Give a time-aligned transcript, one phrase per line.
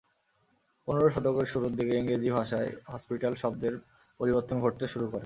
[0.87, 3.73] পনেরো শতকের শুরুর দিকে ইংরেজি ভাষায় হসপিটাল শব্দের
[4.19, 5.19] পরিবর্তন ঘটতে শুরু করে।